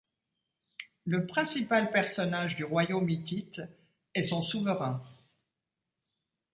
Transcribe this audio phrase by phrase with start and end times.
[1.05, 3.61] Le principal personnage du royaume hittite
[4.15, 5.03] est son souverain.